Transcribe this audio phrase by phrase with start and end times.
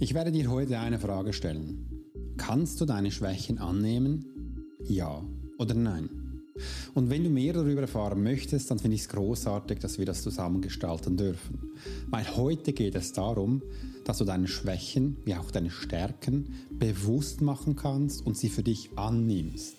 [0.00, 1.88] Ich werde dir heute eine Frage stellen.
[2.36, 4.24] Kannst du deine Schwächen annehmen?
[4.84, 5.24] Ja
[5.58, 6.08] oder nein?
[6.94, 10.22] Und wenn du mehr darüber erfahren möchtest, dann finde ich es großartig, dass wir das
[10.22, 11.72] zusammen gestalten dürfen.
[12.06, 13.60] Weil heute geht es darum,
[14.04, 18.90] dass du deine Schwächen wie auch deine Stärken bewusst machen kannst und sie für dich
[18.96, 19.74] annimmst.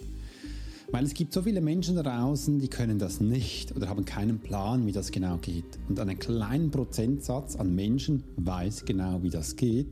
[0.91, 4.39] Weil es gibt so viele Menschen da draußen, die können das nicht oder haben keinen
[4.39, 5.77] Plan, wie das genau geht.
[5.87, 9.91] Und einen kleinen Prozentsatz an Menschen weiß genau, wie das geht.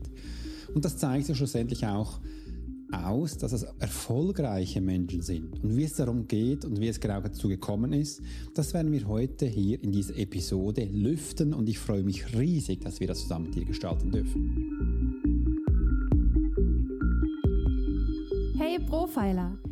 [0.74, 2.18] Und das zeigt ja schlussendlich auch
[2.90, 5.62] aus, dass es erfolgreiche Menschen sind.
[5.62, 8.20] Und wie es darum geht und wie es genau dazu gekommen ist,
[8.54, 12.98] das werden wir heute hier in dieser Episode lüften und ich freue mich riesig, dass
[12.98, 14.64] wir das zusammen mit dir gestalten dürfen.
[18.58, 19.58] Hey Profiler!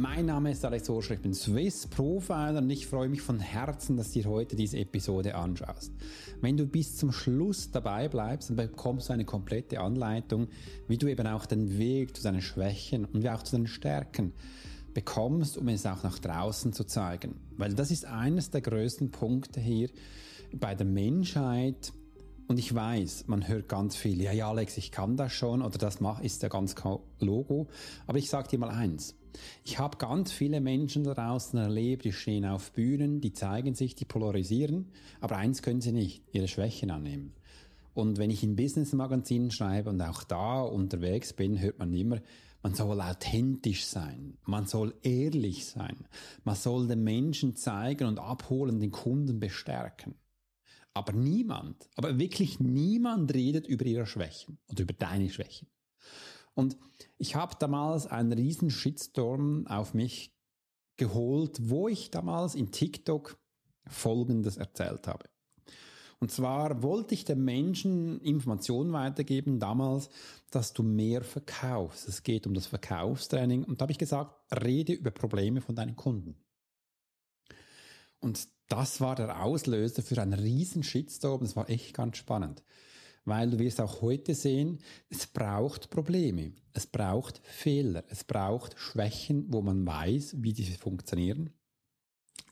[0.00, 3.98] Mein Name ist Alex Orscher, ich bin Swiss Profiler und ich freue mich von Herzen,
[3.98, 5.92] dass du dir heute diese Episode anschaust.
[6.40, 10.48] Wenn du bis zum Schluss dabei bleibst, dann bekommst du eine komplette Anleitung,
[10.88, 14.32] wie du eben auch den Weg zu deinen Schwächen und wie auch zu deinen Stärken
[14.94, 17.34] bekommst, um es auch nach draußen zu zeigen.
[17.58, 19.90] Weil das ist eines der größten Punkte hier
[20.54, 21.92] bei der Menschheit,
[22.48, 25.78] und ich weiß, man hört ganz viel, ja, ja, Alex, ich kann das schon oder
[25.78, 26.74] das ist ja ganz
[27.20, 27.68] Logo.
[28.08, 29.14] Aber ich sage dir mal eins.
[29.64, 33.94] Ich habe ganz viele Menschen da draußen erlebt, die stehen auf Bühnen, die zeigen sich,
[33.94, 34.86] die polarisieren,
[35.20, 37.32] aber eins können sie nicht, ihre Schwächen annehmen.
[37.94, 42.20] Und wenn ich in Business-Magazinen schreibe und auch da unterwegs bin, hört man immer,
[42.62, 46.06] man soll authentisch sein, man soll ehrlich sein,
[46.44, 50.14] man soll den Menschen zeigen und abholen, den Kunden bestärken.
[50.92, 55.68] Aber niemand, aber wirklich niemand redet über ihre Schwächen oder über deine Schwächen.
[56.60, 56.76] Und
[57.16, 60.36] ich habe damals einen riesen Shitstorm auf mich
[60.98, 63.38] geholt, wo ich damals in TikTok
[63.88, 65.24] Folgendes erzählt habe.
[66.18, 70.10] Und zwar wollte ich den Menschen Informationen weitergeben damals,
[70.50, 72.06] dass du mehr verkaufst.
[72.06, 73.64] Es geht um das Verkaufstraining.
[73.64, 76.36] Und da habe ich gesagt, rede über Probleme von deinen Kunden.
[78.18, 81.40] Und das war der Auslöser für einen riesen Shitstorm.
[81.40, 82.62] Das war echt ganz spannend
[83.24, 89.46] weil du wirst auch heute sehen, es braucht Probleme, es braucht Fehler, es braucht Schwächen,
[89.52, 91.50] wo man weiß, wie diese funktionieren,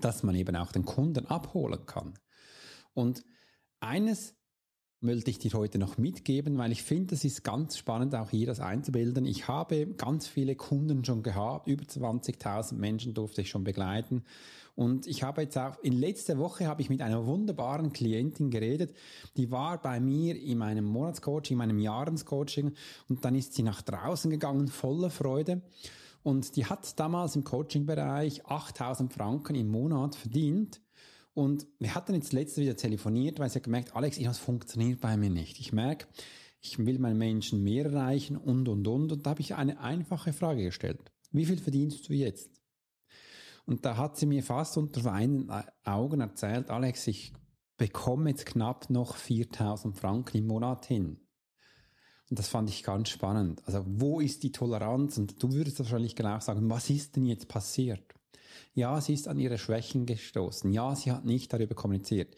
[0.01, 2.15] dass man eben auch den Kunden abholen kann.
[2.95, 3.25] Und
[3.81, 4.38] eines
[5.01, 8.47] wollte ich dir heute noch mitgeben, weil ich finde, es ist ganz spannend, auch hier
[8.47, 9.27] das einzubilden.
[9.27, 14.25] Ich habe ganz viele Kunden schon gehabt, über 20.000 Menschen durfte ich schon begleiten.
[14.75, 18.95] Und ich habe jetzt auch, in letzter Woche habe ich mit einer wunderbaren Klientin geredet,
[19.37, 22.73] die war bei mir in meinem Monatscoaching, in meinem Jahrescoaching
[23.09, 25.63] und dann ist sie nach draußen gegangen, voller Freude.
[26.25, 30.81] Und die hat damals im Coaching-Bereich 8000 Franken im Monat verdient
[31.39, 35.17] und wir hatten jetzt letztes wieder telefoniert, weil sie hat gemerkt, Alex, das funktioniert bei
[35.17, 35.61] mir nicht.
[35.61, 36.09] Ich merke,
[36.61, 39.13] ich will meinen Menschen mehr erreichen und, und, und.
[39.13, 40.99] Und da habe ich eine einfache Frage gestellt.
[41.31, 42.51] Wie viel verdienst du jetzt?
[43.67, 45.49] Und da hat sie mir fast unter weinen
[45.85, 47.33] Augen erzählt, Alex, ich
[47.77, 51.21] bekomme jetzt knapp noch 4000 Franken im Monat hin.
[52.31, 53.63] Und das fand ich ganz spannend.
[53.65, 55.19] Also wo ist die Toleranz?
[55.19, 58.18] Und du würdest wahrscheinlich genau sagen, was ist denn jetzt passiert?
[58.75, 60.73] Ja, sie ist an ihre Schwächen gestoßen.
[60.73, 62.35] Ja, sie hat nicht darüber kommuniziert.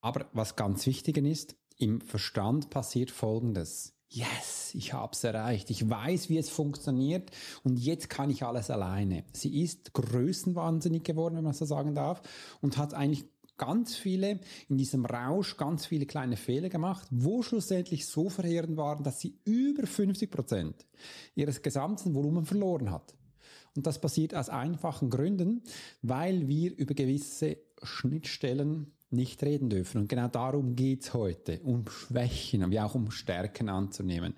[0.00, 3.94] Aber was ganz wichtig ist, im Verstand passiert Folgendes.
[4.08, 5.70] Yes, ich habe es erreicht.
[5.70, 7.30] Ich weiß, wie es funktioniert
[7.64, 9.24] und jetzt kann ich alles alleine.
[9.32, 12.22] Sie ist größenwahnsinnig geworden, wenn man so sagen darf,
[12.60, 13.24] und hat eigentlich
[13.56, 19.04] ganz viele in diesem Rausch ganz viele kleine Fehler gemacht, wo schlussendlich so verheerend waren,
[19.04, 20.86] dass sie über 50 Prozent
[21.34, 23.14] ihres gesamten Volumen verloren hat.
[23.76, 25.62] Und das passiert aus einfachen Gründen,
[26.02, 30.02] weil wir über gewisse Schnittstellen nicht reden dürfen.
[30.02, 34.34] Und genau darum geht's heute, um Schwächen, wie auch um Stärken anzunehmen.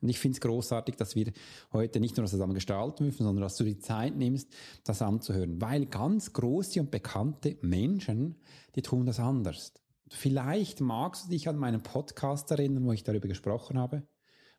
[0.00, 1.32] Und ich finde es großartig, dass wir
[1.72, 4.48] heute nicht nur zusammen gestalten dürfen, sondern dass du die Zeit nimmst,
[4.84, 5.60] das anzuhören.
[5.60, 8.36] Weil ganz große und bekannte Menschen,
[8.76, 9.72] die tun das anders.
[10.08, 14.06] Vielleicht magst du dich an meinen Podcast erinnern, wo ich darüber gesprochen habe,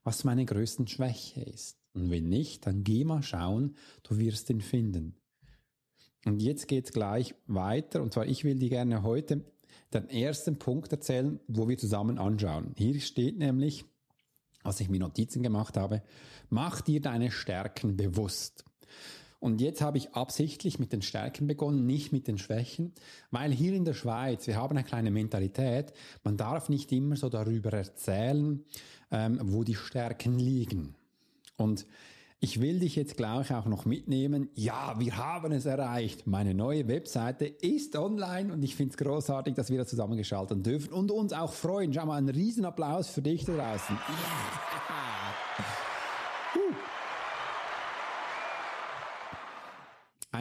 [0.04, 1.81] was meine größten Schwäche ist.
[1.94, 5.16] Und wenn nicht, dann geh mal schauen, du wirst ihn finden.
[6.26, 8.02] Und jetzt geht's gleich weiter.
[8.02, 9.44] Und zwar, ich will dir gerne heute
[9.94, 12.74] den ersten Punkt erzählen, wo wir zusammen anschauen.
[12.78, 13.86] Hier steht nämlich,
[14.64, 16.04] was ich mir Notizen gemacht habe,
[16.50, 18.64] mach dir deine Stärken bewusst.
[19.40, 22.94] Und jetzt habe ich absichtlich mit den Stärken begonnen, nicht mit den Schwächen,
[23.32, 27.28] weil hier in der Schweiz, wir haben eine kleine Mentalität, man darf nicht immer so
[27.28, 28.64] darüber erzählen,
[29.10, 30.96] ähm, wo die Stärken liegen.
[31.58, 31.86] Und
[32.44, 34.50] ich will dich jetzt gleich auch noch mitnehmen.
[34.56, 36.26] Ja, wir haben es erreicht.
[36.26, 40.92] Meine neue Webseite ist online und ich finde es großartig, dass wir da zusammengeschaltet dürfen
[40.92, 41.94] und uns auch freuen.
[41.94, 43.96] Schau mal, ein Riesenapplaus für dich da draußen.
[43.96, 44.71] Yeah.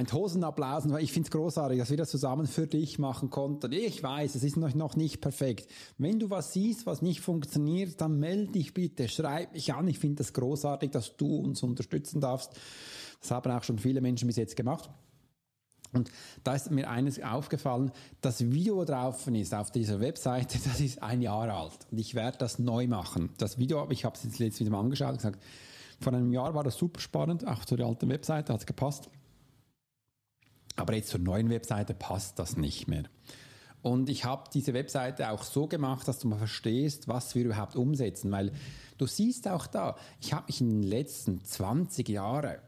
[0.00, 0.86] Ein Tosenapplaus.
[1.00, 3.70] Ich finde es großartig, dass wir das zusammen für dich machen konnten.
[3.70, 5.70] Ich weiß, es ist noch nicht perfekt.
[5.98, 9.86] Wenn du was siehst, was nicht funktioniert, dann melde dich bitte, schreib mich an.
[9.88, 12.58] Ich finde das großartig, dass du uns unterstützen darfst.
[13.20, 14.88] Das haben auch schon viele Menschen bis jetzt gemacht.
[15.92, 16.10] Und
[16.44, 17.92] da ist mir eines aufgefallen,
[18.22, 21.86] das Video drauf ist auf dieser Webseite, das ist ein Jahr alt.
[21.90, 23.34] Und ich werde das neu machen.
[23.36, 25.42] Das Video, ich habe es jetzt wieder mal angeschaut und gesagt,
[26.00, 29.10] vor einem Jahr war das super spannend, auch zu der alten Webseite hat es gepasst.
[30.76, 33.04] Aber jetzt zur neuen Webseite passt das nicht mehr.
[33.82, 37.76] Und ich habe diese Webseite auch so gemacht, dass du mal verstehst, was wir überhaupt
[37.76, 38.52] umsetzen, weil
[38.98, 42.58] du siehst auch da, ich habe mich in den letzten 20 Jahren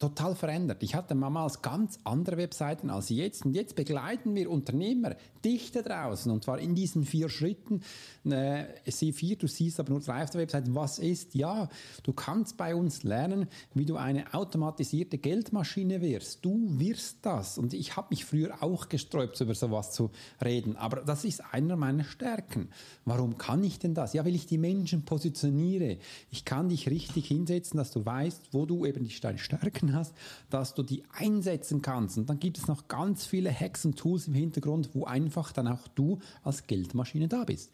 [0.00, 0.82] total verändert.
[0.82, 5.14] Ich hatte damals ganz andere Webseiten als jetzt und jetzt begleiten wir Unternehmer,
[5.44, 7.82] dich da draußen und zwar in diesen vier Schritten.
[8.24, 10.74] Äh, sie vier, du siehst aber nur drei auf der Webseite.
[10.74, 11.34] Was ist?
[11.34, 11.68] Ja,
[12.02, 16.42] du kannst bei uns lernen, wie du eine automatisierte Geldmaschine wirst.
[16.46, 20.10] Du wirst das und ich habe mich früher auch gesträubt, über sowas zu
[20.42, 22.70] reden, aber das ist einer meiner Stärken.
[23.04, 24.14] Warum kann ich denn das?
[24.14, 25.98] Ja, weil ich die Menschen positioniere.
[26.30, 30.14] Ich kann dich richtig hinsetzen, dass du weißt, wo du eben deine Stärken hast,
[30.48, 32.18] dass du die einsetzen kannst.
[32.18, 35.68] Und dann gibt es noch ganz viele Hacks und Tools im Hintergrund, wo einfach dann
[35.68, 37.70] auch du als Geldmaschine da bist.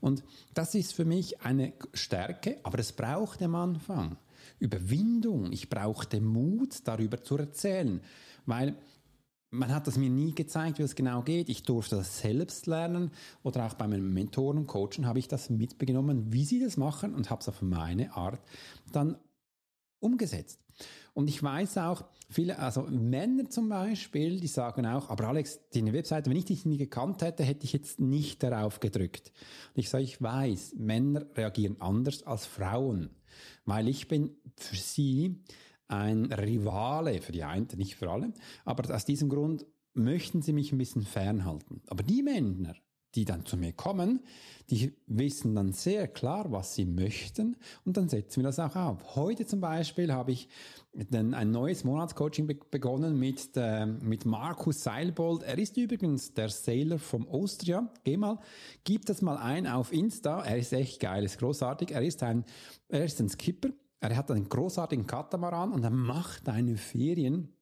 [0.00, 0.22] Und
[0.52, 4.18] das ist für mich eine Stärke, aber es braucht am Anfang
[4.58, 5.52] Überwindung.
[5.52, 8.00] Ich brauchte Mut, darüber zu erzählen,
[8.46, 8.76] weil
[9.54, 11.48] man hat das mir nie gezeigt, wie es genau geht.
[11.48, 13.12] Ich durfte das selbst lernen
[13.42, 17.30] oder auch bei meinen Mentoren, Coachen habe ich das mitbekommen, wie sie das machen und
[17.30, 18.40] habe es auf meine Art
[18.92, 19.16] dann
[20.00, 20.63] umgesetzt.
[21.14, 25.92] Und ich weiß auch, viele, also Männer zum Beispiel, die sagen auch, aber Alex, deine
[25.92, 29.32] Webseite, wenn ich dich nie gekannt hätte, hätte ich jetzt nicht darauf gedrückt.
[29.74, 33.10] Und ich sage, ich weiß, Männer reagieren anders als Frauen,
[33.64, 35.40] weil ich bin für sie
[35.86, 38.32] ein Rivale, für die einen, nicht für alle,
[38.64, 41.82] aber aus diesem Grund möchten sie mich ein bisschen fernhalten.
[41.86, 42.74] Aber die Männer,
[43.14, 44.20] die dann zu mir kommen,
[44.70, 49.16] die wissen dann sehr klar, was sie möchten und dann setzen wir das auch auf.
[49.16, 50.48] Heute zum Beispiel habe ich
[51.12, 55.42] ein neues Monatscoaching begonnen mit, äh, mit Markus Seilbold.
[55.42, 57.90] Er ist übrigens der Sailor vom Austria.
[58.04, 58.38] Geh mal,
[58.84, 60.42] gib das mal ein auf Insta.
[60.44, 61.90] Er ist echt geil, ist großartig.
[61.90, 62.44] Er ist ein,
[62.88, 63.70] er ist ein Skipper.
[64.00, 67.53] Er hat einen großartigen Katamaran und er macht eine Ferien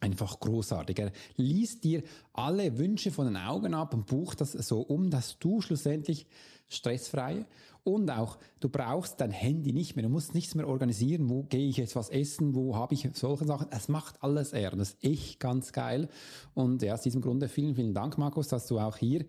[0.00, 0.98] einfach großartig.
[0.98, 2.02] Er liest dir
[2.32, 6.26] alle Wünsche von den Augen ab und bucht das so um, dass du schlussendlich
[6.68, 7.46] stressfrei
[7.84, 10.02] und auch du brauchst dein Handy nicht mehr.
[10.02, 11.30] Du musst nichts mehr organisieren.
[11.30, 12.54] Wo gehe ich jetzt was essen?
[12.54, 13.68] Wo habe ich solche Sachen?
[13.70, 14.70] Es macht alles er.
[14.72, 16.08] Das ist echt ganz geil.
[16.54, 19.24] Und ja, aus diesem Grunde vielen, vielen Dank, Markus, dass du auch hier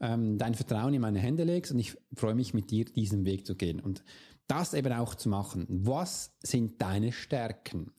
[0.00, 3.46] ähm, dein Vertrauen in meine Hände legst und ich freue mich mit dir diesen Weg
[3.46, 4.02] zu gehen und
[4.46, 5.66] das eben auch zu machen.
[5.68, 7.92] Was sind deine Stärken?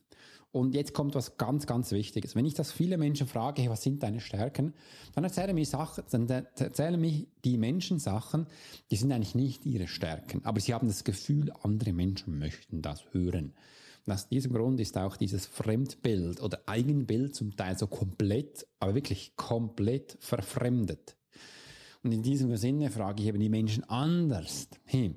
[0.52, 2.36] Und jetzt kommt was ganz, ganz Wichtiges.
[2.36, 4.74] Wenn ich das viele Menschen frage, hey, was sind deine Stärken,
[5.14, 8.46] dann erzählen mir Sachen, dann erzählen mich die Menschen Sachen,
[8.90, 13.02] die sind eigentlich nicht ihre Stärken, aber sie haben das Gefühl, andere Menschen möchten das
[13.12, 13.54] hören.
[14.04, 18.94] Und aus diesem Grund ist auch dieses Fremdbild oder Eigenbild zum Teil so komplett, aber
[18.94, 21.16] wirklich komplett verfremdet.
[22.02, 24.68] Und in diesem Sinne frage ich eben die Menschen anders.
[24.84, 25.14] Hey,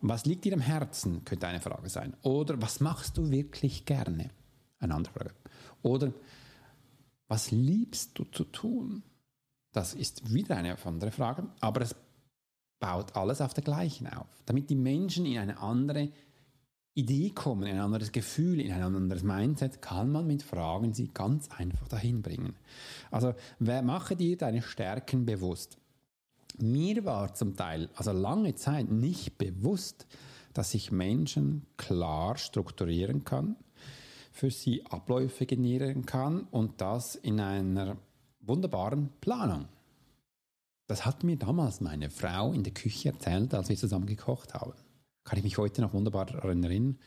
[0.00, 1.24] was liegt dir am Herzen?
[1.24, 2.14] Könnte eine Frage sein.
[2.22, 4.30] Oder was machst du wirklich gerne?
[4.80, 5.34] Eine andere Frage.
[5.82, 6.12] Oder
[7.28, 9.02] was liebst du zu tun?
[9.72, 11.94] Das ist wieder eine andere Frage, aber es
[12.80, 16.10] baut alles auf der gleichen auf, damit die Menschen in eine andere
[16.94, 21.08] Idee kommen, in ein anderes Gefühl, in ein anderes Mindset, kann man mit Fragen sie
[21.08, 22.54] ganz einfach dahin bringen.
[23.10, 25.78] Also, wer mache dir deine Stärken bewusst?
[26.58, 30.06] Mir war zum Teil, also lange Zeit nicht bewusst,
[30.52, 33.54] dass ich Menschen klar strukturieren kann,
[34.40, 37.98] für sie Abläufe generieren kann und das in einer
[38.40, 39.68] wunderbaren Planung.
[40.86, 44.72] Das hat mir damals meine Frau in der Küche erzählt, als wir zusammen gekocht haben.
[45.24, 46.98] Kann ich mich heute noch wunderbar daran erinnern.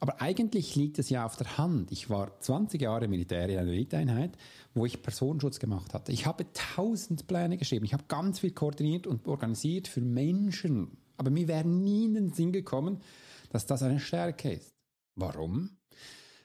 [0.00, 1.92] Aber eigentlich liegt es ja auf der Hand.
[1.92, 4.36] Ich war 20 Jahre Militär in einer Eliteeinheit,
[4.74, 6.10] wo ich Personenschutz gemacht hatte.
[6.10, 7.84] Ich habe tausend Pläne geschrieben.
[7.84, 10.96] Ich habe ganz viel koordiniert und organisiert für Menschen.
[11.18, 13.00] Aber mir wäre nie in den Sinn gekommen,
[13.50, 14.74] dass das eine Stärke ist.
[15.14, 15.70] Warum?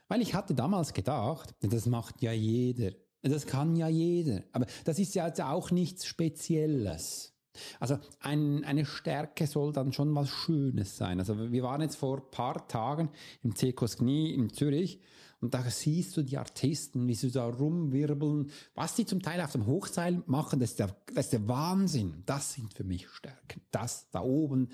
[0.07, 2.91] Weil ich hatte damals gedacht, das macht ja jeder.
[3.21, 4.43] Das kann ja jeder.
[4.53, 7.33] Aber das ist ja jetzt auch nichts Spezielles.
[7.79, 11.19] Also ein, eine Stärke soll dann schon was Schönes sein.
[11.19, 13.09] Also wir waren jetzt vor ein paar Tagen
[13.43, 15.01] im Zirkus Knie in Zürich
[15.39, 19.51] und da siehst du die Artisten, wie sie da rumwirbeln, was sie zum Teil auf
[19.51, 22.23] dem Hochseil machen, das ist der, das ist der Wahnsinn.
[22.25, 23.61] Das sind für mich Stärken.
[23.69, 24.69] Das da oben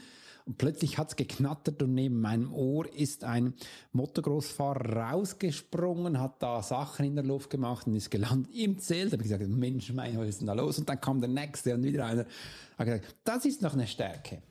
[0.46, 3.53] und plötzlich hat's geknattert und neben meinem Ohr ist ein
[3.93, 9.12] Mottogroßfahrer rausgesprungen, hat da Sachen in der Luft gemacht und ist gelandet im Zelt.
[9.12, 10.79] Da habe ich gesagt, Mensch, mein, was ist denn da los?
[10.79, 12.25] Und dann kam der nächste und wieder einer.
[12.77, 14.41] Habe gesagt, das ist noch eine Stärke.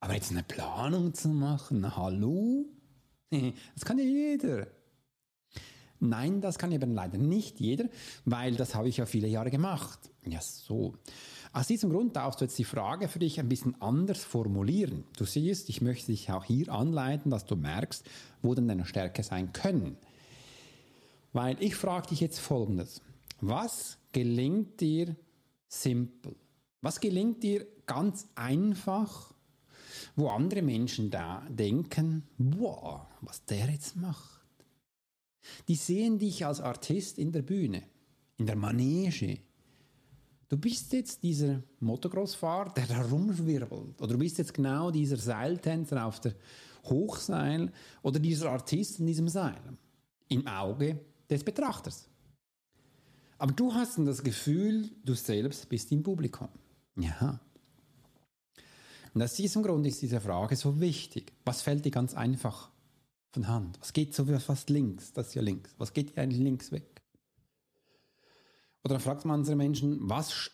[0.00, 2.66] Aber jetzt eine Planung zu machen, hallo?
[3.74, 4.66] Das kann ja jeder.
[6.02, 7.84] Nein, das kann eben leider nicht jeder,
[8.24, 10.10] weil das habe ich ja viele Jahre gemacht.
[10.26, 10.94] Ja, so.
[11.52, 15.04] Aus diesem Grund darfst du jetzt die Frage für dich ein bisschen anders formulieren.
[15.16, 18.04] Du siehst, ich möchte dich auch hier anleiten, dass du merkst,
[18.42, 19.96] wo denn deine Stärke sein können.
[21.32, 23.00] Weil ich frage dich jetzt Folgendes.
[23.40, 25.14] Was gelingt dir
[25.68, 26.34] simpel?
[26.80, 29.32] Was gelingt dir ganz einfach,
[30.16, 34.41] wo andere Menschen da denken, boah, was der jetzt macht?
[35.68, 37.82] Die sehen dich als Artist in der Bühne,
[38.36, 39.38] in der Manege,
[40.52, 43.72] Du bist jetzt dieser Motocross-Fahrer, der da rumwirbelt.
[43.72, 46.34] Oder du bist jetzt genau dieser Seiltänzer auf der
[46.84, 47.72] Hochseil
[48.02, 49.62] oder dieser Artist in diesem Seil.
[50.28, 52.06] Im Auge des Betrachters.
[53.38, 56.50] Aber du hast dann das Gefühl, du selbst bist im Publikum.
[56.96, 57.40] Ja.
[59.14, 61.32] Und aus diesem Grund ist diese Frage so wichtig.
[61.46, 62.68] Was fällt dir ganz einfach
[63.32, 63.80] von Hand?
[63.80, 65.12] Was geht so fast links?
[65.12, 65.74] Das ist ja links.
[65.78, 67.02] Was geht dir eigentlich links weg?
[68.84, 70.50] Oder dann fragt man unsere Menschen, was,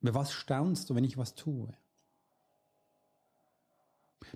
[0.00, 1.76] über was staunst du, wenn ich was tue?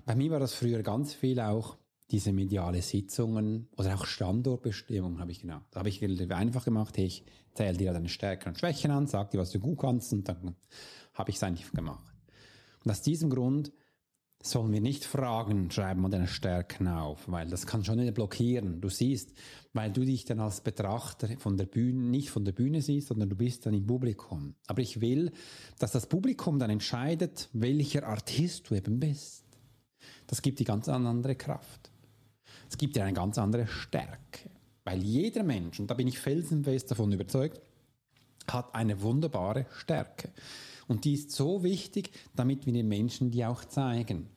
[0.05, 1.77] Bei mir war das früher ganz viel auch
[2.11, 5.61] diese mediale Sitzungen oder auch Standortbestimmung habe ich genau.
[5.71, 9.39] Da habe ich einfach gemacht, ich zähle dir deine Stärken und Schwächen an, sag dir,
[9.39, 10.55] was du gut kannst und dann
[11.13, 12.13] habe ich es eigentlich gemacht.
[12.83, 13.71] Und aus diesem Grund
[14.41, 18.79] sollen wir nicht Fragen schreiben und deine Stärken auf, weil das kann schon wieder blockieren.
[18.79, 19.33] Du siehst,
[19.73, 23.29] weil du dich dann als Betrachter von der Bühne, nicht von der Bühne siehst, sondern
[23.29, 24.55] du bist dann im Publikum.
[24.67, 25.31] Aber ich will,
[25.77, 29.43] dass das Publikum dann entscheidet, welcher Artist du eben bist.
[30.27, 31.91] Das gibt die ganz andere Kraft.
[32.69, 34.49] Es gibt dir eine ganz andere Stärke.
[34.85, 37.59] Weil jeder Mensch, und da bin ich felsenfest davon überzeugt,
[38.47, 40.29] hat eine wunderbare Stärke.
[40.89, 44.27] Und die ist so wichtig, damit wir den Menschen die auch zeigen.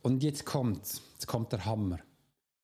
[0.00, 1.98] Und jetzt kommt, jetzt kommt der Hammer.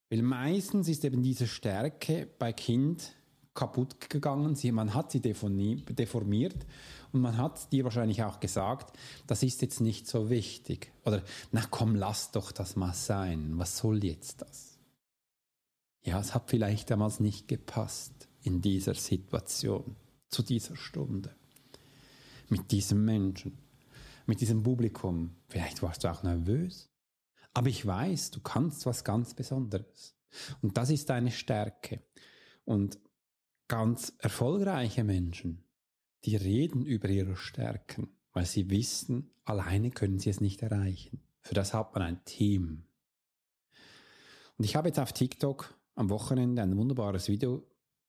[0.08, 3.12] Weil meistens ist eben diese Stärke bei Kind
[3.54, 4.54] kaputt gegangen.
[4.54, 6.64] Sie, man hat sie deformiert
[7.12, 10.92] und man hat dir wahrscheinlich auch gesagt, das ist jetzt nicht so wichtig.
[11.04, 13.58] Oder, na komm, lass doch das mal sein.
[13.58, 14.78] Was soll jetzt das?
[16.04, 19.96] Ja, es hat vielleicht damals nicht gepasst in dieser Situation,
[20.28, 21.34] zu dieser Stunde
[22.48, 23.58] mit diesem Menschen,
[24.26, 25.36] mit diesem Publikum.
[25.48, 26.90] Vielleicht warst du auch nervös.
[27.54, 30.16] Aber ich weiß, du kannst was ganz Besonderes.
[30.62, 32.02] Und das ist deine Stärke.
[32.64, 32.98] Und
[33.68, 35.64] ganz erfolgreiche Menschen,
[36.24, 41.20] die reden über ihre Stärken, weil sie wissen, alleine können sie es nicht erreichen.
[41.40, 42.84] Für das hat man ein Team.
[44.56, 47.64] Und ich habe jetzt auf TikTok am Wochenende ein wunderbares Video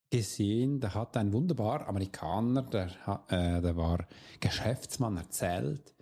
[0.09, 2.87] gesehen, da hat ein wunderbarer Amerikaner, der,
[3.27, 4.07] äh, der war
[4.39, 5.93] Geschäftsmann, erzählt,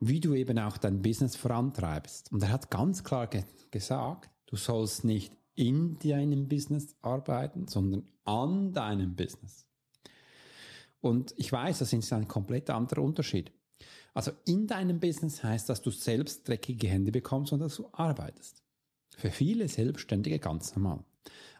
[0.00, 2.32] wie du eben auch dein Business vorantreibst.
[2.32, 8.04] Und er hat ganz klar ge gesagt, du sollst nicht in deinem Business arbeiten, sondern
[8.24, 9.66] an deinem Business.
[11.00, 13.52] Und ich weiß, das ist ein komplett anderer Unterschied.
[14.14, 18.62] Also in deinem Business heißt, dass du selbst dreckige Hände bekommst und dass du arbeitest.
[19.16, 21.04] Für viele Selbstständige ganz normal.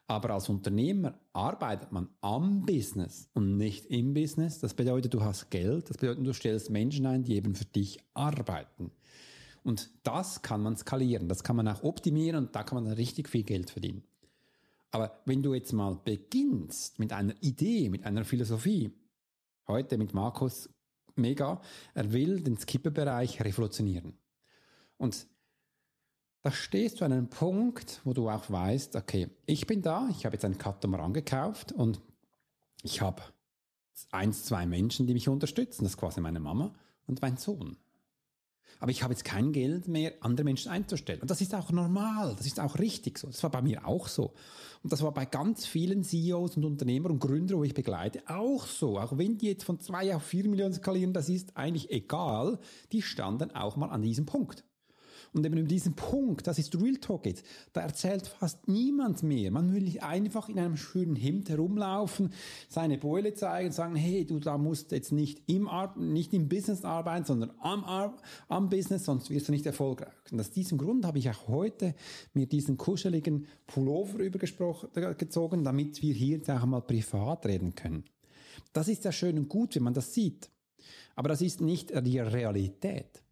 [0.09, 4.61] Aber als Unternehmer arbeitet man am Business und nicht im Business.
[4.61, 5.91] Das bedeutet, du hast Geld.
[5.91, 8.93] Das bedeutet, du stellst Menschen ein, die eben für dich arbeiten.
[9.67, 12.95] Und das kann man skalieren, das kann man auch optimieren und da kann man dann
[12.95, 14.05] richtig viel Geld verdienen.
[14.93, 18.93] Aber wenn du jetzt mal beginnst mit einer Idee, mit einer Philosophie,
[19.67, 20.71] heute mit Markus
[21.17, 21.61] Mega,
[21.95, 24.17] er will den Skipper-Bereich revolutionieren.
[24.99, 25.27] Und
[26.47, 30.25] da stehst du an einem Punkt, wo du auch weißt, okay, ich bin da, ich
[30.25, 32.01] habe jetzt einen Katamaran gekauft und
[32.85, 33.21] ich habe
[34.13, 35.83] eins, zwei Menschen, die mich unterstützen.
[35.83, 36.73] Das ist quasi meine Mama
[37.09, 37.77] und mein Sohn.
[38.79, 41.21] Aber ich habe jetzt kein Geld mehr, andere Menschen einzustellen.
[41.21, 43.27] Und das ist auch normal, das ist auch richtig so.
[43.27, 44.33] Das war bei mir auch so.
[44.85, 48.67] Und das war bei ganz vielen CEOs und Unternehmern und Gründern, wo ich begleite, auch
[48.67, 49.01] so.
[49.01, 52.61] Auch wenn die jetzt von zwei auf vier Millionen skalieren, das ist eigentlich egal.
[52.93, 54.63] Die standen auch mal an diesem Punkt.
[55.37, 59.51] Und eben in diesem Punkt, das ist Real Talk jetzt, da erzählt fast niemand mehr.
[59.51, 62.33] Man will einfach in einem schönen Hemd herumlaufen,
[62.71, 66.87] seine Beule zeigen, sagen, hey, du da musst jetzt nicht im, Ar nicht im Business
[66.87, 68.17] arbeiten, sondern am, Ar
[68.49, 70.09] am Business, sonst wirst du nicht erfolgreich.
[70.33, 71.95] Und aus diesem Grund habe ich auch heute
[72.33, 78.05] mir diesen kuscheligen Pullover übergezogen, damit wir hier jetzt auch mal privat reden können.
[78.73, 80.49] Das ist ja schön und gut, wenn man das sieht.
[81.15, 83.23] Aber das ist nicht die Realität.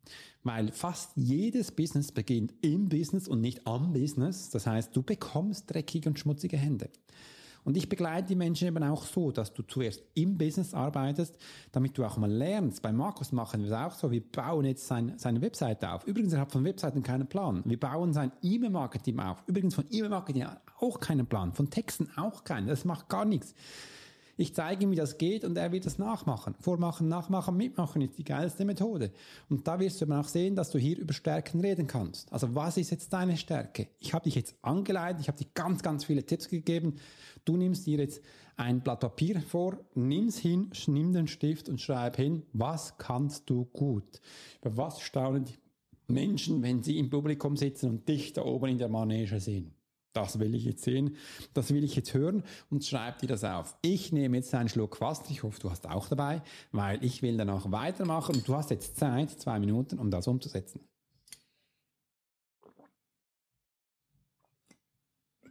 [0.44, 4.50] Weil fast jedes Business beginnt im Business und nicht am Business.
[4.50, 6.90] Das heißt, du bekommst dreckige und schmutzige Hände.
[7.64, 11.34] Und ich begleite die Menschen eben auch so, dass du zuerst im Business arbeitest,
[11.72, 12.82] damit du auch mal lernst.
[12.82, 14.10] Bei Markus machen wir es auch so.
[14.10, 16.04] Wir bauen jetzt sein, seine Webseite auf.
[16.06, 17.62] Übrigens, er hat von Webseiten keinen Plan.
[17.64, 19.42] Wir bauen sein E-Mail-Marketing auf.
[19.46, 20.44] Übrigens, von E-Mail-Marketing
[20.78, 21.54] auch keinen Plan.
[21.54, 22.66] Von Texten auch keinen.
[22.66, 23.54] Das macht gar nichts.
[24.36, 26.54] Ich zeige ihm, wie das geht und er wird es nachmachen.
[26.60, 29.12] Vormachen, nachmachen, mitmachen ist die geilste Methode.
[29.48, 32.32] Und da wirst du dann auch sehen, dass du hier über Stärken reden kannst.
[32.32, 33.88] Also was ist jetzt deine Stärke?
[34.00, 36.96] Ich habe dich jetzt angeleitet, ich habe dir ganz, ganz viele Tipps gegeben.
[37.44, 38.22] Du nimmst dir jetzt
[38.56, 43.66] ein Blatt Papier vor, nimm's hin, nimm den Stift und schreib hin, was kannst du
[43.66, 44.20] gut?
[44.60, 45.54] Über was staunen die
[46.06, 49.74] Menschen, wenn sie im Publikum sitzen und dich da oben in der Manege sehen?
[50.14, 51.16] Das will ich jetzt sehen,
[51.54, 53.76] das will ich jetzt hören und schreib dir das auf.
[53.83, 56.40] Ich nehme jetzt einen Schluck Wasser, ich hoffe, du hast auch dabei,
[56.71, 60.81] weil ich will danach weitermachen und du hast jetzt Zeit, zwei Minuten, um das umzusetzen.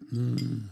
[0.09, 0.69] Hm.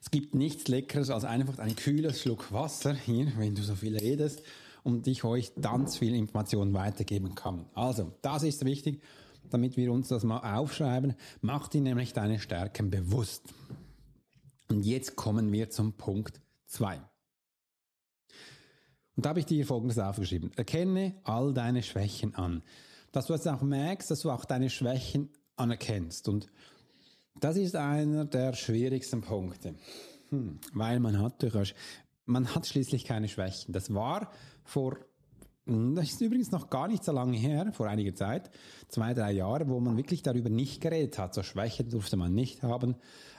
[0.00, 3.96] Es gibt nichts Leckeres als einfach ein kühles Schluck Wasser hier, wenn du so viel
[3.96, 4.42] redest
[4.82, 7.66] und ich euch ganz viel Informationen weitergeben kann.
[7.74, 9.00] Also, das ist wichtig
[9.50, 11.14] damit wir uns das mal aufschreiben.
[11.40, 13.42] Mach dir nämlich deine Stärken bewusst.
[14.68, 17.00] Und jetzt kommen wir zum Punkt 2.
[19.16, 20.52] Und da habe ich dir folgendes aufgeschrieben.
[20.56, 22.62] Erkenne all deine Schwächen an.
[23.12, 26.28] Dass du jetzt auch merkst, dass du auch deine Schwächen anerkennst.
[26.28, 26.48] Und
[27.38, 29.74] das ist einer der schwierigsten Punkte.
[30.30, 31.74] Hm, weil man hat durchaus,
[32.24, 33.72] man hat schließlich keine Schwächen.
[33.72, 34.32] Das war
[34.64, 34.98] vor
[35.66, 38.50] das ist übrigens noch gar nicht so lange her, vor einiger Zeit,
[38.88, 41.34] zwei, drei Jahre, wo man wirklich darüber nicht geredet hat.
[41.34, 42.96] So Schwächen durfte man nicht haben.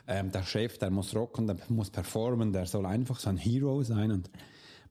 [0.07, 3.83] Ähm, der Chef, der muss rocken, der muss performen, der soll einfach so ein Hero
[3.83, 4.11] sein.
[4.11, 4.31] Und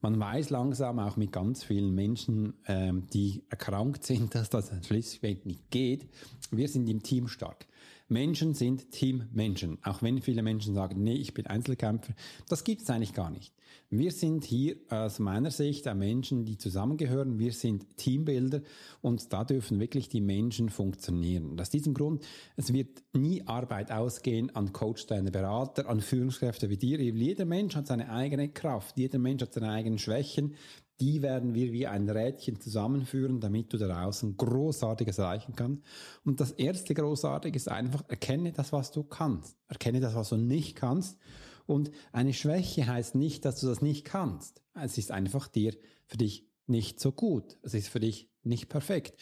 [0.00, 5.44] man weiß langsam auch mit ganz vielen Menschen, ähm, die erkrankt sind, dass das schlichtweg
[5.44, 6.08] nicht geht.
[6.50, 7.66] Wir sind im Team stark.
[8.08, 9.78] Menschen sind Teammenschen.
[9.82, 12.14] Auch wenn viele Menschen sagen, nee, ich bin Einzelkämpfer.
[12.48, 13.52] Das gibt es eigentlich gar nicht.
[13.90, 17.38] Wir sind hier aus meiner Sicht Menschen, die zusammengehören.
[17.38, 18.60] Wir sind Teambilder
[19.00, 21.58] und da dürfen wirklich die Menschen funktionieren.
[21.58, 22.24] Aus diesem Grund,
[22.56, 27.00] es wird nie Arbeit ausgehen an Coach, deine Berater, an Führungskräfte wie dir.
[27.00, 28.98] Jeder Mensch hat seine eigene Kraft.
[28.98, 30.54] Jeder Mensch hat seine eigenen Schwächen
[31.00, 35.82] die werden wir wie ein Rädchen zusammenführen, damit du daraus ein großartiges erreichen kannst.
[36.24, 39.56] Und das erste Großartige ist einfach, erkenne das, was du kannst.
[39.68, 41.18] Erkenne das, was du nicht kannst.
[41.66, 44.62] Und eine Schwäche heißt nicht, dass du das nicht kannst.
[44.74, 45.74] Es ist einfach dir,
[46.06, 47.58] für dich nicht so gut.
[47.62, 49.20] Es ist für dich nicht perfekt.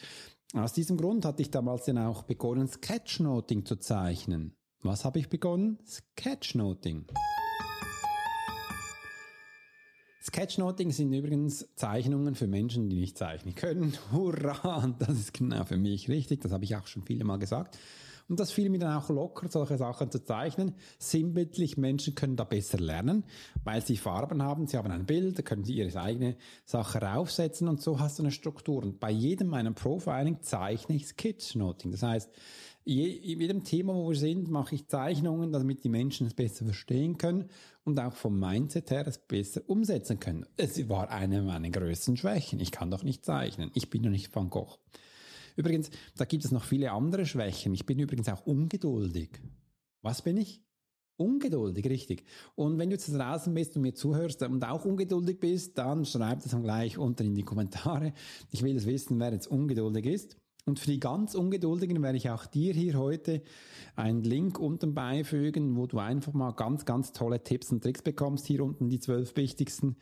[0.53, 4.55] Aus diesem Grund hatte ich damals dann auch begonnen, Sketchnoting zu zeichnen.
[4.81, 5.79] Was habe ich begonnen?
[5.85, 7.07] Sketchnoting.
[10.33, 13.93] Sketchnoting sind übrigens Zeichnungen für Menschen, die nicht zeichnen können.
[14.11, 14.83] Hurra!
[14.83, 16.41] Und das ist genau für mich richtig.
[16.41, 17.77] Das habe ich auch schon viele Mal gesagt.
[18.33, 20.73] Und das fiel mir dann auch locker, solche Sachen zu zeichnen.
[20.97, 23.25] Sinnbildlich, Menschen können da besser lernen,
[23.63, 27.67] weil sie Farben haben, sie haben ein Bild, da können sie ihre eigene Sache raufsetzen
[27.67, 28.81] und so hast du eine Struktur.
[28.81, 31.91] Und bei jedem meinem Profiling zeichne ich Sketchnoting.
[31.91, 32.31] Das heißt,
[32.85, 36.65] je, in jedem Thema, wo wir sind, mache ich Zeichnungen, damit die Menschen es besser
[36.65, 37.51] verstehen können
[37.83, 40.47] und auch vom Mindset her es besser umsetzen können.
[40.57, 42.59] Es war eine meiner größten Schwächen.
[42.59, 43.69] Ich kann doch nicht zeichnen.
[43.75, 44.79] Ich bin doch nicht Van Gogh.
[45.55, 47.73] Übrigens, da gibt es noch viele andere Schwächen.
[47.73, 49.29] Ich bin übrigens auch ungeduldig.
[50.01, 50.61] Was bin ich?
[51.15, 52.23] Ungeduldig, richtig.
[52.55, 56.41] Und wenn du jetzt draußen bist und mir zuhörst und auch ungeduldig bist, dann schreib
[56.41, 58.13] das dann gleich unten in die Kommentare.
[58.51, 60.37] Ich will es wissen, wer jetzt ungeduldig ist.
[60.65, 63.41] Und für die ganz Ungeduldigen werde ich auch dir hier heute
[63.97, 68.45] einen Link unten beifügen, wo du einfach mal ganz, ganz tolle Tipps und Tricks bekommst.
[68.45, 69.97] Hier unten die zwölf wichtigsten,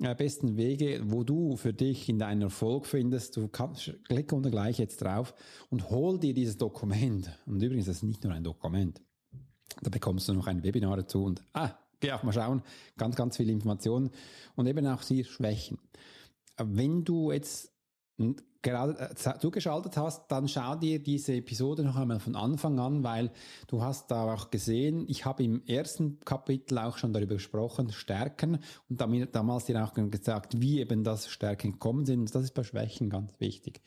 [0.00, 3.38] äh, besten Wege, wo du für dich in deinen Erfolg findest.
[3.38, 5.34] Du kannst, klick unten gleich jetzt drauf
[5.70, 7.30] und hol dir dieses Dokument.
[7.46, 9.00] Und übrigens, das ist nicht nur ein Dokument.
[9.80, 11.70] Da bekommst du noch ein Webinar dazu und, ah,
[12.00, 12.62] geh auch mal schauen.
[12.98, 14.10] Ganz, ganz viele Informationen
[14.56, 15.78] und eben auch sie Schwächen.
[16.58, 17.72] Wenn du jetzt
[18.62, 23.30] gerade äh, zugeschaltet hast, dann schau dir diese Episode noch einmal von Anfang an, weil
[23.66, 28.58] du hast da auch gesehen, ich habe im ersten Kapitel auch schon darüber gesprochen, Stärken
[28.88, 32.34] und damit, damals dir auch gesagt, wie eben das Stärken gekommen sind.
[32.34, 33.82] Das ist bei Schwächen ganz wichtig.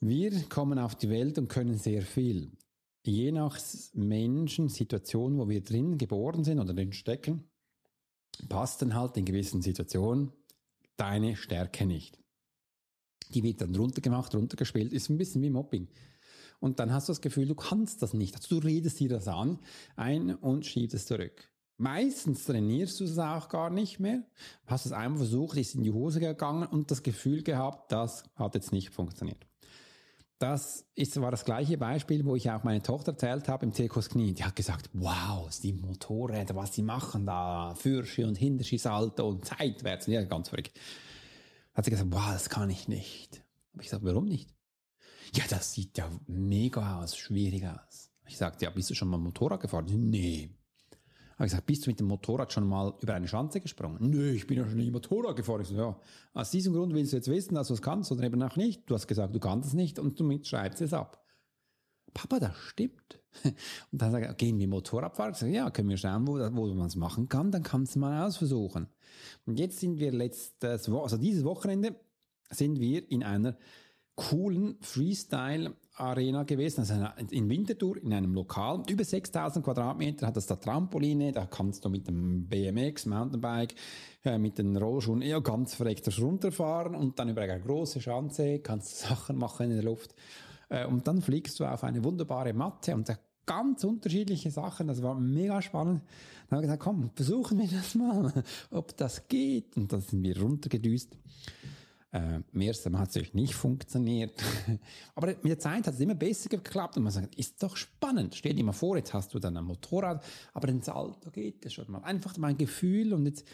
[0.00, 2.52] Wir kommen auf die Welt und können sehr viel.
[3.04, 3.58] Je nach
[3.94, 7.50] Menschen, Situation, wo wir drin geboren sind oder drin stecken,
[8.48, 10.32] passt dann halt in gewissen Situationen
[10.96, 12.18] deine Stärke nicht.
[13.34, 15.88] Die wird dann runtergemacht, runtergespielt, ist ein bisschen wie Mobbing.
[16.60, 18.36] Und dann hast du das Gefühl, du kannst das nicht.
[18.36, 19.58] Also du redest dir das an,
[19.96, 21.48] ein und schiebst es zurück.
[21.78, 24.22] Meistens trainierst du es auch gar nicht mehr.
[24.66, 28.54] Hast es einmal versucht, ist in die Hose gegangen und das Gefühl gehabt, das hat
[28.54, 29.46] jetzt nicht funktioniert.
[30.38, 34.10] Das ist, war das gleiche Beispiel, wo ich auch meine Tochter erzählt habe im Zirkus
[34.10, 34.34] Knie.
[34.34, 40.06] Die hat gesagt, wow, die Motorräder, was sie machen da, Fürsche und Hinterschießalter und seitwärts.
[40.06, 40.78] Ja, ganz verrückt
[41.74, 43.44] hat sie gesagt, wow, das kann ich nicht.
[43.72, 44.54] Habe ich gesagt, warum nicht?
[45.34, 48.10] Ja, das sieht ja mega aus, schwierig aus.
[48.26, 49.86] Ich sagte, ja, bist du schon mal Motorrad gefahren?
[49.86, 50.50] Nee.
[51.34, 54.10] Habe ich gesagt, bist du mit dem Motorrad schon mal über eine Schanze gesprungen?
[54.10, 55.62] Nö, ich bin ja schon nie Motorrad gefahren.
[55.62, 55.98] Ich so, ja,
[56.34, 58.82] aus diesem Grund willst du jetzt wissen, dass du es kannst oder eben auch nicht.
[58.90, 61.24] Du hast gesagt, du kannst es nicht und du schreibst es ab.
[62.12, 63.19] Papa, das stimmt.
[63.92, 64.78] Und dann sage ich, gehen wir?
[64.78, 68.00] Ich sage, ja, können wir schauen, wo, wo man es machen kann, dann kannst du
[68.00, 68.88] mal ausversuchen.
[69.46, 71.94] Und jetzt sind wir letztes, also dieses Wochenende
[72.50, 73.56] sind wir in einer
[74.16, 76.94] coolen Freestyle Arena gewesen, also
[77.30, 78.82] in Winterthur in einem Lokal.
[78.88, 83.74] Über 6000 Quadratmeter hat das da Trampoline, da kannst du mit dem BMX, Mountainbike,
[84.24, 89.02] äh, mit den Rollschuhen ja ganz verreckt runterfahren und dann über eine große Schanze kannst
[89.02, 90.14] du Sachen machen in der Luft.
[90.70, 94.86] Äh, und dann fliegst du auf eine wunderbare Matte und da ganz unterschiedliche Sachen.
[94.86, 96.02] Das war mega spannend.
[96.48, 98.32] Dann habe ich gesagt, komm, versuchen wir das mal,
[98.70, 99.76] ob das geht.
[99.76, 101.18] Und dann sind wir runtergedüst.
[102.12, 104.42] Äh, ersten Mal hat es natürlich nicht funktioniert.
[105.14, 108.34] Aber mit der Zeit hat es immer besser geklappt und man sagt, ist doch spannend.
[108.34, 111.72] Stell dir mal vor, jetzt hast du dann ein Motorrad, aber ins Salto geht das
[111.72, 112.02] schon mal.
[112.02, 113.46] Einfach mein Gefühl und jetzt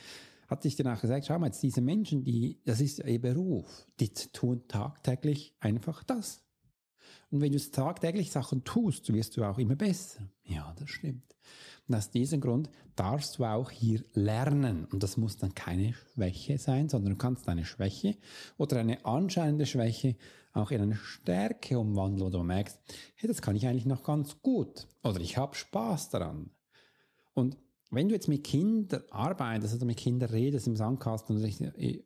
[0.48, 4.08] hatte ich danach gesagt, schau mal, jetzt diese Menschen, die, das ist ihr Beruf, die
[4.08, 6.45] tun tagtäglich einfach das.
[7.30, 10.28] Und wenn du tagtäglich Sachen tust, wirst du auch immer besser.
[10.44, 11.34] Ja, das stimmt.
[11.88, 14.86] Und aus diesem Grund darfst du auch hier lernen.
[14.86, 18.16] Und das muss dann keine Schwäche sein, sondern du kannst deine Schwäche
[18.56, 20.16] oder eine anscheinende Schwäche
[20.52, 22.80] auch in eine Stärke umwandeln, wo du merkst,
[23.16, 24.86] hey, das kann ich eigentlich noch ganz gut.
[25.04, 26.50] Oder ich habe Spaß daran.
[27.34, 27.56] Und
[27.90, 31.46] wenn du jetzt mit Kindern arbeitest oder mit Kindern redest im Sandkasten oder
[31.78, 32.02] äh,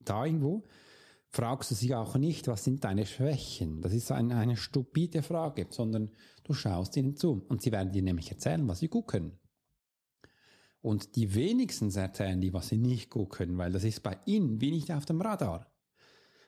[0.00, 0.64] da irgendwo,
[1.32, 3.80] fragst du sie auch nicht, was sind deine Schwächen?
[3.80, 6.10] Das ist eine, eine stupide Frage, sondern
[6.44, 9.38] du schaust ihnen zu und sie werden dir nämlich erzählen, was sie gut können.
[10.82, 14.60] Und die wenigsten erzählen dir, was sie nicht gut können, weil das ist bei ihnen
[14.60, 15.72] wie nicht auf dem Radar.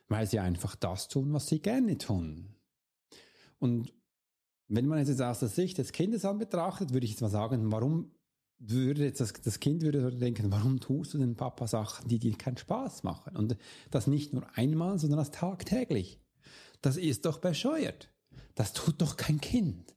[0.07, 2.53] Weil sie einfach das tun, was sie gerne tun.
[3.57, 3.91] Und
[4.67, 7.71] wenn man jetzt aus der Sicht des Kindes an betrachtet, würde ich jetzt mal sagen,
[7.71, 8.11] warum
[8.59, 12.37] würde jetzt das, das Kind würde denken, warum tust du denn Papa Sachen, die dir
[12.37, 13.35] keinen Spaß machen?
[13.35, 13.57] Und
[13.91, 16.19] das nicht nur einmal, sondern das tagtäglich.
[16.81, 18.09] Das ist doch bescheuert.
[18.55, 19.95] Das tut doch kein Kind.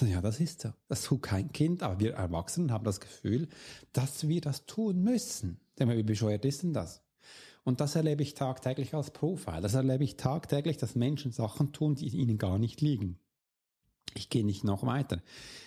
[0.00, 0.72] Ja, das ist so.
[0.88, 3.48] Das tut kein Kind, aber wir Erwachsenen haben das Gefühl,
[3.92, 5.60] dass wir das tun müssen.
[5.78, 7.02] Denn wie bescheuert ist denn das?
[7.64, 9.60] Und das erlebe ich tagtäglich als Profil.
[9.60, 13.18] Das erlebe ich tagtäglich, dass Menschen Sachen tun, die ihnen gar nicht liegen.
[14.14, 15.22] Ich gehe nicht noch weiter.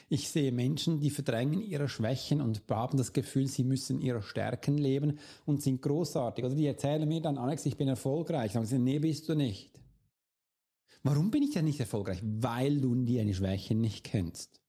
[0.09, 4.77] Ich sehe Menschen, die verdrängen ihre Schwächen und haben das Gefühl, sie müssen ihre Stärken
[4.77, 6.43] leben und sind großartig.
[6.43, 8.53] Oder die erzählen mir dann, Alex, ich bin erfolgreich.
[8.53, 9.71] Dann sagen sie, nee, bist du nicht.
[11.03, 12.19] Warum bin ich denn nicht erfolgreich?
[12.23, 14.59] Weil du deine Schwächen nicht kennst.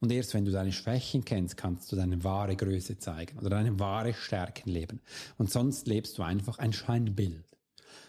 [0.00, 3.78] Und erst wenn du deine Schwächen kennst, kannst du deine wahre Größe zeigen oder deine
[3.78, 5.00] wahre Stärken leben.
[5.36, 7.47] Und sonst lebst du einfach ein Scheinbild.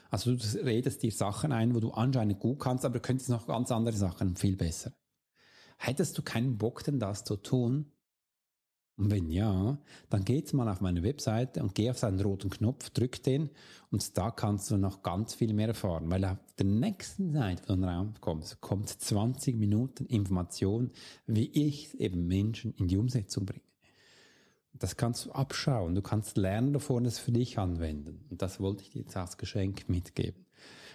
[0.09, 3.47] Also du redest dir Sachen ein, wo du anscheinend gut kannst, aber du könntest noch
[3.47, 4.91] ganz andere Sachen viel besser.
[5.77, 7.91] Hättest du keinen Bock denn das zu tun?
[8.97, 9.77] Und wenn ja,
[10.09, 13.49] dann geh jetzt mal auf meine Webseite und geh auf seinen roten Knopf, drück den
[13.91, 17.75] und da kannst du noch ganz viel mehr erfahren, weil auf der nächsten Seite, wo
[17.75, 20.91] du Raum kommst, kommt 20 Minuten Information,
[21.27, 23.68] wie ich eben Menschen in die Umsetzung bringe.
[24.73, 28.25] Das kannst du abschauen, du kannst lernen davon, es für dich anwenden.
[28.29, 30.45] Und das wollte ich dir jetzt als Geschenk mitgeben.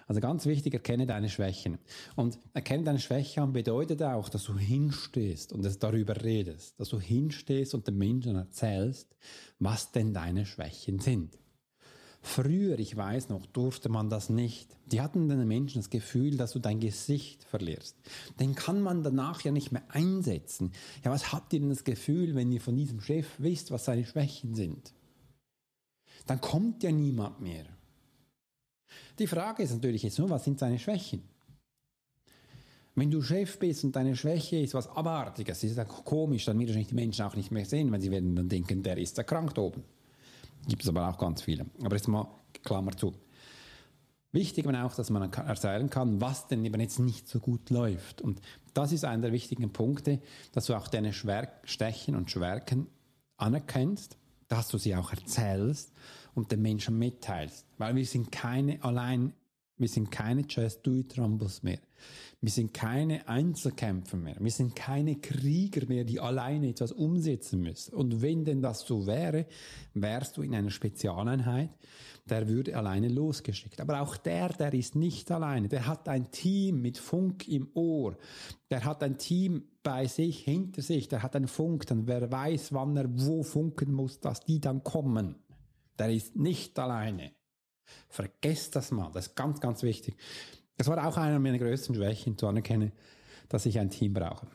[0.06, 1.78] Also ganz wichtig, erkenne deine Schwächen.
[2.14, 7.00] Und erkenne deine Schwächen bedeutet auch, dass du hinstehst und dass darüber redest, dass du
[7.00, 9.16] hinstehst und den Menschen erzählst,
[9.58, 11.38] was denn deine Schwächen sind.
[12.26, 14.78] Früher, ich weiß noch, durfte man das nicht.
[14.86, 17.98] Die hatten den Menschen das Gefühl, dass du dein Gesicht verlierst.
[18.40, 20.72] Den kann man danach ja nicht mehr einsetzen.
[21.04, 24.06] Ja, was habt ihr denn das Gefühl, wenn ihr von diesem Chef wisst, was seine
[24.06, 24.94] Schwächen sind?
[26.26, 27.66] Dann kommt ja niemand mehr.
[29.18, 31.22] Die Frage ist natürlich jetzt nur, was sind seine Schwächen?
[32.94, 36.70] Wenn du Chef bist und deine Schwäche ist was Abartiges, ist ja komisch, dann wird
[36.70, 39.58] wahrscheinlich die Menschen auch nicht mehr sehen, weil sie werden dann denken, der ist erkrankt
[39.58, 39.84] oben.
[40.66, 41.66] Gibt es aber auch ganz viele.
[41.82, 42.26] Aber jetzt mal
[42.62, 43.14] Klammer zu.
[44.32, 48.20] Wichtig aber auch, dass man erzählen kann, was denn eben jetzt nicht so gut läuft.
[48.20, 48.40] Und
[48.72, 50.20] das ist einer der wichtigen Punkte,
[50.52, 52.88] dass du auch deine Schwächen und Schwärken
[53.36, 55.92] anerkennst, dass du sie auch erzählst
[56.34, 57.64] und den Menschen mitteilst.
[57.78, 59.32] Weil wir sind keine allein,
[59.76, 61.78] wir sind keine Just Do It Rumbles mehr.
[62.40, 64.36] Wir sind keine Einzelkämpfer mehr.
[64.38, 67.94] Wir sind keine Krieger mehr, die alleine etwas umsetzen müssen.
[67.94, 69.46] Und wenn denn das so wäre,
[69.94, 71.70] wärst du in einer Spezialeinheit,
[72.26, 73.80] der würde alleine losgeschickt.
[73.80, 75.68] Aber auch der, der ist nicht alleine.
[75.68, 78.16] Der hat ein Team mit Funk im Ohr.
[78.70, 81.08] Der hat ein Team bei sich, hinter sich.
[81.08, 84.82] Der hat einen Funk, dann wer weiß, wann er wo funken muss, dass die dann
[84.82, 85.36] kommen.
[85.98, 87.32] Der ist nicht alleine.
[88.08, 89.10] Vergesst das mal.
[89.12, 90.16] Das ist ganz, ganz wichtig.
[90.76, 92.92] Das war auch einer meiner größten Schwächen, zu anerkennen,
[93.48, 94.46] dass ich ein Team brauche.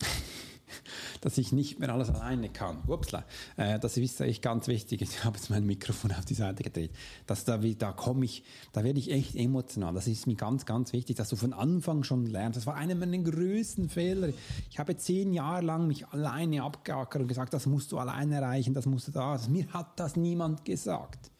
[1.22, 2.82] dass ich nicht mehr alles alleine kann.
[2.86, 3.24] Upsla.
[3.56, 5.00] Äh, das ist echt ganz wichtig.
[5.00, 6.90] Ich habe jetzt mein Mikrofon auf die Seite gedreht.
[7.26, 9.94] Dass da, da komme ich, da werde ich echt emotional.
[9.94, 12.58] Das ist mir ganz, ganz wichtig, dass du von Anfang schon lernst.
[12.58, 14.28] Das war einer meiner größten Fehler.
[14.70, 18.74] Ich habe zehn Jahre lang mich alleine abgeackert und gesagt, das musst du alleine erreichen,
[18.74, 19.40] das musst du da.
[19.48, 21.31] Mir hat das niemand gesagt.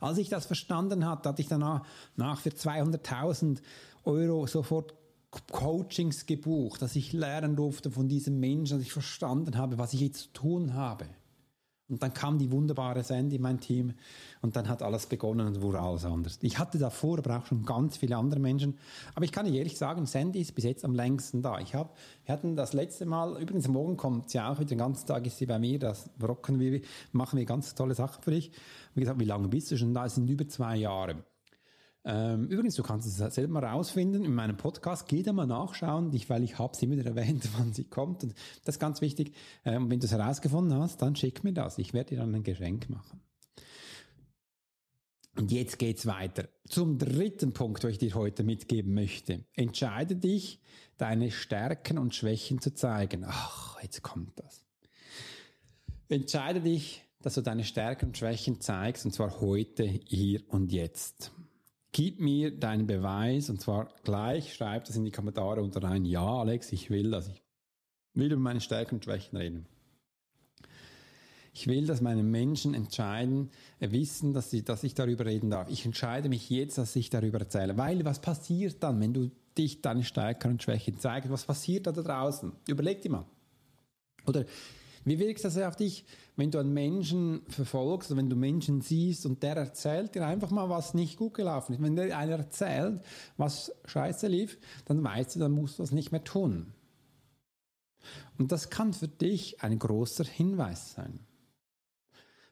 [0.00, 1.84] Als ich das verstanden hatte, hatte ich danach
[2.16, 3.60] nach für 200.000
[4.04, 4.94] Euro sofort
[5.50, 10.00] Coachings gebucht, dass ich lernen durfte von diesem Menschen, dass ich verstanden habe, was ich
[10.00, 11.06] jetzt zu tun habe.
[11.86, 13.92] Und dann kam die wunderbare Sandy in mein Team
[14.40, 16.38] und dann hat alles begonnen und wurde alles anders.
[16.40, 18.78] Ich hatte davor aber auch schon ganz viele andere Menschen.
[19.14, 21.58] Aber ich kann dir ehrlich sagen, Sandy ist bis jetzt am längsten da.
[21.58, 21.90] Ich habe,
[22.24, 25.36] wir hatten das letzte Mal, übrigens morgen kommt sie auch wieder, den ganzen Tag ist
[25.36, 26.80] sie bei mir, das rocken wir,
[27.12, 28.50] machen wir ganz tolle Sachen für dich.
[28.94, 30.06] Wie gesagt, wie lange bist du schon da?
[30.06, 31.24] Es sind über zwei Jahre.
[32.06, 35.08] Ähm, übrigens, du kannst es selber mal rausfinden in meinem Podcast.
[35.08, 38.22] Geh da mal nachschauen, weil ich habe es immer wieder erwähnt, wann sie kommt.
[38.24, 39.34] Und das ist ganz wichtig.
[39.64, 41.78] Ähm, wenn du es herausgefunden hast, dann schick mir das.
[41.78, 43.20] Ich werde dir dann ein Geschenk machen.
[45.36, 49.44] Und jetzt geht's weiter zum dritten Punkt, den ich dir heute mitgeben möchte.
[49.54, 50.60] Entscheide dich,
[50.96, 53.24] deine Stärken und Schwächen zu zeigen.
[53.26, 54.64] Ach, jetzt kommt das.
[56.08, 61.32] Entscheide dich, dass du deine Stärken und Schwächen zeigst, und zwar heute, hier und jetzt.
[61.90, 66.04] Gib mir deinen Beweis und zwar gleich, schreib das in die Kommentare unter rein.
[66.04, 67.28] Ja, Alex, ich will das.
[67.28, 67.40] Ich
[68.12, 69.66] will über meine Stärken und Schwächen reden.
[71.54, 75.70] Ich will, dass meine Menschen entscheiden, äh, wissen, dass, sie, dass ich darüber reden darf.
[75.70, 77.78] Ich entscheide mich jetzt, dass ich darüber erzähle.
[77.78, 81.30] Weil was passiert dann, wenn du dich deine Stärken und Schwächen zeigst?
[81.30, 82.52] Was passiert da, da draußen?
[82.68, 83.24] Überleg dir mal.
[84.26, 84.44] Oder
[85.04, 86.04] wie wirkt das auf dich,
[86.36, 90.50] wenn du einen Menschen verfolgst oder wenn du Menschen siehst und der erzählt dir einfach
[90.50, 91.82] mal, was nicht gut gelaufen ist?
[91.82, 93.02] Wenn dir einer erzählt,
[93.36, 96.72] was scheiße lief, dann weißt du, dann musst du das nicht mehr tun.
[98.38, 101.20] Und das kann für dich ein großer Hinweis sein.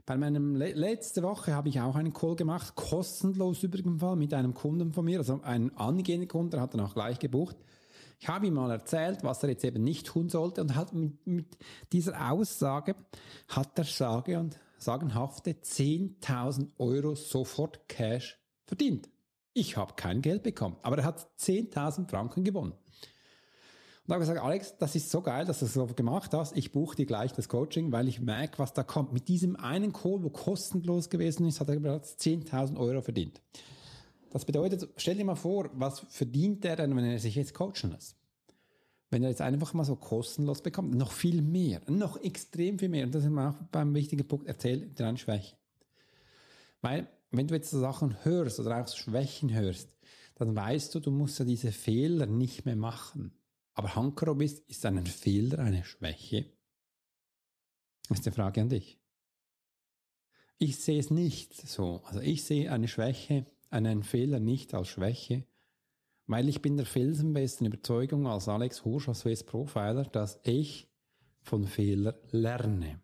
[0.04, 4.52] Bei meinem Le letzte Woche habe ich auch einen Call gemacht, kostenlos übrigens mit einem
[4.52, 7.56] Kunden von mir, also ein angehender Kunde, der hat dann auch gleich gebucht.
[8.22, 11.26] Ich habe ihm mal erzählt, was er jetzt eben nicht tun sollte und hat mit,
[11.26, 11.58] mit
[11.92, 12.94] dieser Aussage
[13.48, 19.10] hat er sage und sagenhafte 10.000 Euro sofort Cash verdient.
[19.54, 22.74] Ich habe kein Geld bekommen, aber er hat 10.000 Franken gewonnen.
[22.74, 22.78] Und
[24.06, 26.56] da habe ich gesagt, Alex, das ist so geil, dass du das so gemacht hast.
[26.56, 29.12] Ich buche dir gleich das Coaching, weil ich merke, was da kommt.
[29.12, 33.42] Mit diesem einen Call, wo kostenlos gewesen ist, hat er bereits 10.000 Euro verdient.
[34.32, 37.90] Das bedeutet, stell dir mal vor, was verdient er denn, wenn er sich jetzt coachen
[37.90, 38.16] lässt?
[39.10, 43.04] Wenn er jetzt einfach mal so kostenlos bekommt, noch viel mehr, noch extrem viel mehr.
[43.04, 45.54] Und das ist auch beim wichtigen Punkt, erzähl deine Schwäche.
[46.80, 49.94] Weil, wenn du jetzt so Sachen hörst oder auch Schwächen hörst,
[50.36, 53.34] dann weißt du, du musst ja diese Fehler nicht mehr machen.
[53.74, 56.46] Aber Hankaro bist, ist ein Fehler eine Schwäche?
[58.08, 58.98] Das ist die Frage an dich.
[60.56, 62.00] Ich sehe es nicht so.
[62.04, 65.44] Also ich sehe eine Schwäche einen Fehler nicht als Schwäche,
[66.26, 70.88] weil ich bin der felsenbesten Überzeugung als Alex Hursch als Swiss Profiler, dass ich
[71.42, 73.00] von Fehlern lerne.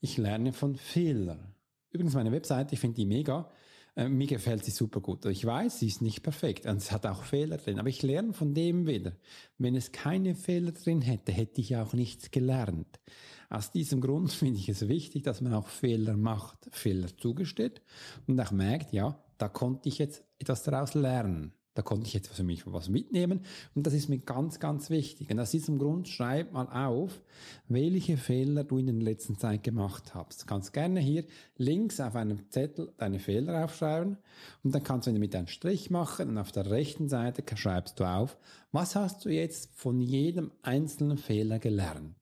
[0.00, 1.54] Ich lerne von Fehlern.
[1.90, 3.50] Übrigens meine Webseite, ich finde die mega.
[3.96, 5.24] äh, mir gefällt sie super gut.
[5.26, 8.32] Ich weiß, sie ist nicht perfekt und es hat auch Fehler drin, aber ich lerne
[8.32, 9.16] von dem wieder.
[9.58, 13.00] Wenn es keine Fehler drin hätte, hätte ich auch nichts gelernt.
[13.48, 17.82] Aus diesem Grund finde ich es wichtig, dass man auch Fehler macht, Fehler zugesteht
[18.26, 21.52] und auch merkt, ja, da konnte ich jetzt etwas daraus lernen.
[21.74, 23.44] Da konnte ich jetzt für mich was mitnehmen
[23.76, 25.30] und das ist mir ganz, ganz wichtig.
[25.30, 27.22] Und aus diesem Grund schreib mal auf,
[27.68, 30.42] welche Fehler du in der letzten Zeit gemacht hast.
[30.42, 31.24] Du kannst gerne hier
[31.56, 34.18] links auf einem Zettel deine Fehler aufschreiben
[34.64, 38.04] und dann kannst du mit einem Strich machen und auf der rechten Seite schreibst du
[38.04, 38.36] auf,
[38.72, 42.16] was hast du jetzt von jedem einzelnen Fehler gelernt.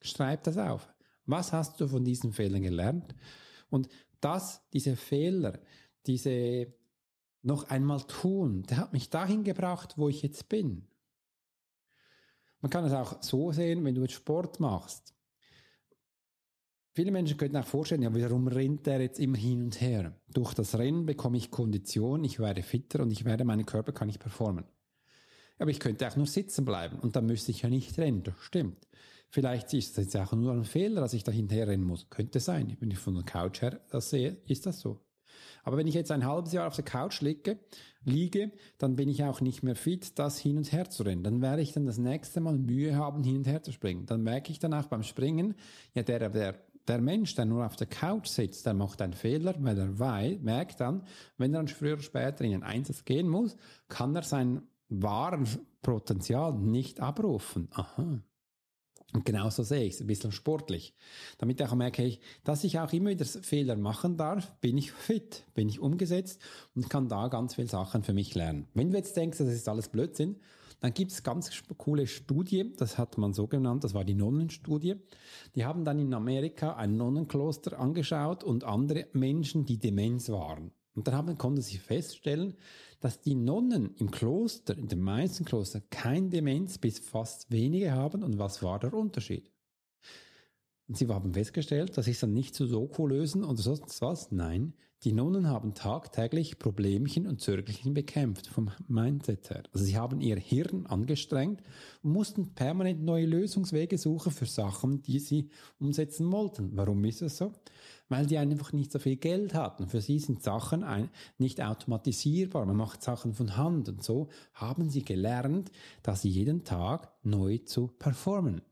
[0.00, 0.92] Schreib das auf.
[1.26, 3.14] Was hast du von diesen Fehlern gelernt?
[3.68, 3.88] Und
[4.20, 5.58] das, diese Fehler,
[6.06, 6.72] diese
[7.42, 10.86] noch einmal tun, der hat mich dahin gebracht, wo ich jetzt bin.
[12.60, 15.14] Man kann es auch so sehen, wenn du jetzt Sport machst.
[16.92, 20.18] Viele Menschen könnten auch vorstellen, ja, warum rennt der jetzt immer hin und her?
[20.28, 24.08] Durch das Rennen bekomme ich Kondition, ich werde fitter und ich werde, meinen Körper kann
[24.08, 24.64] ich performen.
[25.58, 28.34] Aber ich könnte auch nur sitzen bleiben und dann müsste ich ja nicht rennen, das
[28.40, 28.88] stimmt.
[29.28, 32.08] Vielleicht ist es jetzt auch nur ein Fehler, dass ich da hinterher rennen muss.
[32.08, 32.76] Könnte sein.
[32.80, 35.05] Wenn ich von der Couch her das sehe, ist das so.
[35.64, 37.58] Aber wenn ich jetzt ein halbes Jahr auf der Couch liege,
[38.04, 41.22] liege, dann bin ich auch nicht mehr fit, das hin und her zu rennen.
[41.22, 44.06] Dann werde ich dann das nächste Mal Mühe haben, hin und her zu springen.
[44.06, 45.54] Dann merke ich dann auch beim Springen,
[45.94, 46.54] ja, der, der,
[46.86, 50.40] der Mensch, der nur auf der Couch sitzt, der macht einen Fehler, weil er weiß,
[50.40, 51.02] merkt dann,
[51.36, 53.56] wenn er dann früher oder später in den Einsatz gehen muss,
[53.88, 57.68] kann er sein wahres Potenzial nicht abrufen.
[57.72, 58.20] Aha.
[59.12, 60.94] Und genauso sehe ich es, ein bisschen sportlich.
[61.38, 65.44] Damit ich auch merke, dass ich auch immer wieder Fehler machen darf, bin ich fit,
[65.54, 66.40] bin ich umgesetzt
[66.74, 68.66] und kann da ganz viele Sachen für mich lernen.
[68.74, 70.36] Wenn du jetzt denkst, das ist alles Blödsinn,
[70.80, 74.96] dann gibt es ganz coole Studie, das hat man so genannt, das war die Nonnenstudie.
[75.54, 80.72] Die haben dann in Amerika ein Nonnenkloster angeschaut und andere Menschen, die Demenz waren.
[80.96, 82.56] Und dann haben, konnten sie feststellen,
[83.00, 88.24] dass die Nonnen im Kloster, in den meisten Klostern, kein Demenz bis fast wenige haben.
[88.24, 89.52] Und was war der Unterschied?
[90.88, 94.30] Und sie haben festgestellt, das ist dann nicht zu Doku lösen oder sonst was.
[94.30, 99.62] Nein, die Nonnen haben tagtäglich Problemchen und Zögerchen bekämpft vom Mindset her.
[99.72, 101.60] Also sie haben ihr Hirn angestrengt
[102.02, 106.70] und mussten permanent neue Lösungswege suchen für Sachen, die sie umsetzen wollten.
[106.74, 107.52] Warum ist das so?
[108.08, 109.88] weil die einfach nicht so viel Geld hatten.
[109.88, 112.64] Für sie sind Sachen ein, nicht automatisierbar.
[112.66, 115.70] Man macht Sachen von Hand und so haben sie gelernt,
[116.02, 118.62] dass sie jeden Tag neu zu performen.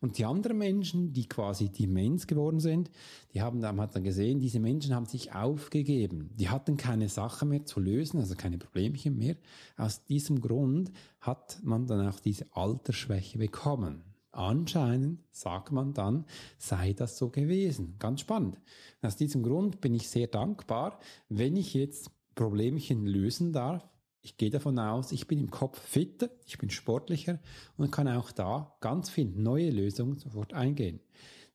[0.00, 2.90] Und die anderen Menschen, die quasi Demenz geworden sind,
[3.32, 6.30] die haben dann, hat dann gesehen, diese Menschen haben sich aufgegeben.
[6.34, 9.36] Die hatten keine Sache mehr zu lösen, also keine Problemchen mehr.
[9.76, 14.02] Aus diesem Grund hat man dann auch diese Altersschwäche bekommen.
[14.32, 16.24] Anscheinend sagt man dann,
[16.58, 17.96] sei das so gewesen.
[17.98, 18.60] Ganz spannend.
[19.02, 23.88] Aus diesem Grund bin ich sehr dankbar, wenn ich jetzt Problemchen lösen darf.
[24.20, 27.38] Ich gehe davon aus, ich bin im Kopf fitter, ich bin sportlicher
[27.76, 31.00] und kann auch da ganz viel neue Lösungen sofort eingehen.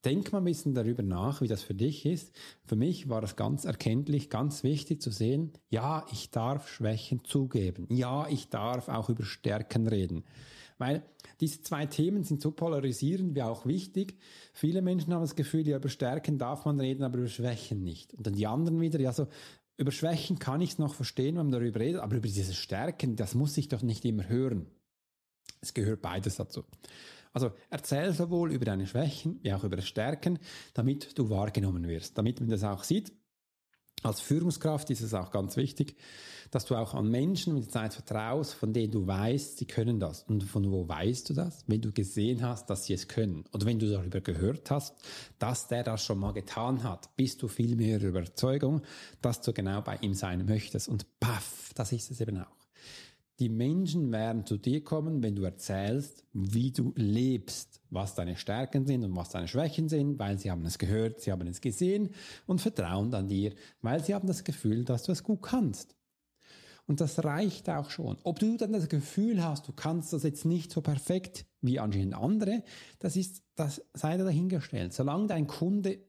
[0.06, 2.36] Denk mal ein bisschen darüber nach, wie das für dich ist.
[2.66, 7.88] Für mich war es ganz erkenntlich, ganz wichtig zu sehen, ja, ich darf Schwächen zugeben.
[7.90, 10.26] Ja, ich darf auch über Stärken reden.
[10.78, 11.04] Weil
[11.40, 14.18] diese zwei Themen sind so polarisierend wie auch wichtig.
[14.52, 18.14] Viele Menschen haben das Gefühl, ja, über Stärken darf man reden, aber über Schwächen nicht.
[18.14, 19.28] Und dann die anderen wieder, ja, so,
[19.78, 23.16] über Schwächen kann ich es noch verstehen, wenn man darüber redet, aber über diese Stärken,
[23.16, 24.68] das muss ich doch nicht immer hören.
[25.62, 26.64] Es gehört beides dazu.
[27.32, 30.40] Also erzähl sowohl über deine Schwächen wie auch über Stärken,
[30.74, 33.12] damit du wahrgenommen wirst, damit man das auch sieht.
[34.04, 35.96] Als Führungskraft ist es auch ganz wichtig,
[36.52, 40.00] dass du auch an Menschen mit der Zeit vertraust, von denen du weißt, sie können
[40.00, 40.24] das.
[40.24, 41.64] Und von wo weißt du das?
[41.68, 43.46] Wenn du gesehen hast, dass sie es können.
[43.54, 44.94] Oder wenn du darüber gehört hast,
[45.40, 48.82] dass der das schon mal getan hat, bist du viel mehr Überzeugung,
[49.22, 50.90] dass du genau bei ihm sein möchtest.
[50.90, 52.63] Und paff, das ist es eben auch.
[53.40, 58.86] Die Menschen werden zu dir kommen, wenn du erzählst, wie du lebst, was deine Stärken
[58.86, 62.10] sind und was deine Schwächen sind, weil sie haben es gehört, sie haben es gesehen
[62.46, 65.96] und vertrauen an dir, weil sie haben das Gefühl, dass du es gut kannst.
[66.86, 68.18] Und das reicht auch schon.
[68.24, 72.16] Ob du dann das Gefühl hast, du kannst das jetzt nicht so perfekt wie anscheinend
[72.16, 72.64] andere,
[73.00, 74.94] das ist, das sei dahingestellt.
[74.94, 76.00] Solange dein Kunde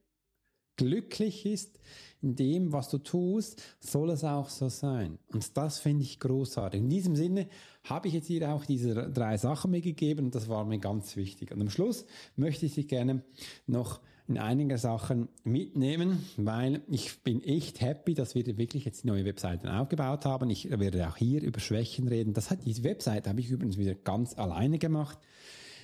[0.76, 1.78] glücklich ist
[2.22, 5.18] in dem, was du tust, soll es auch so sein.
[5.32, 6.80] Und das finde ich großartig.
[6.80, 7.48] In diesem Sinne
[7.84, 11.52] habe ich jetzt hier auch diese drei Sachen mitgegeben und das war mir ganz wichtig.
[11.52, 12.06] Und am Schluss
[12.36, 13.22] möchte ich Sie gerne
[13.66, 19.26] noch in einigen Sachen mitnehmen, weil ich bin echt happy, dass wir wirklich jetzt neue
[19.26, 20.48] Webseiten aufgebaut haben.
[20.48, 22.32] Ich werde auch hier über Schwächen reden.
[22.32, 25.18] Das hat diese Webseite habe ich übrigens wieder ganz alleine gemacht.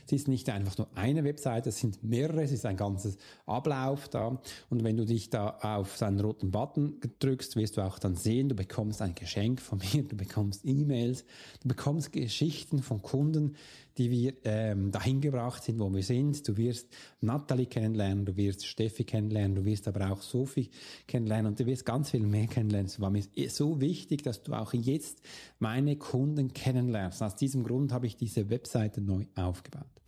[0.06, 4.08] Es ist nicht einfach nur eine Webseite, es sind mehrere, es ist ein ganzes Ablauf
[4.08, 4.40] da.
[4.68, 8.48] Und wenn du dich da auf seinen roten Button drückst, wirst du auch dann sehen,
[8.48, 11.24] du bekommst ein Geschenk von mir, du bekommst E-Mails,
[11.62, 13.56] du bekommst Geschichten von Kunden,
[14.00, 16.48] die wir ähm, dahin gebracht sind, wo wir sind.
[16.48, 16.88] Du wirst
[17.20, 20.70] Natalie kennenlernen, du wirst Steffi kennenlernen, du wirst aber auch Sophie
[21.06, 22.86] kennenlernen und du wirst ganz viel mehr kennenlernen.
[22.86, 25.20] Es war mir so wichtig, dass du auch jetzt
[25.58, 27.22] meine Kunden kennenlernst.
[27.22, 29.99] Aus diesem Grund habe ich diese Webseite neu aufgebaut.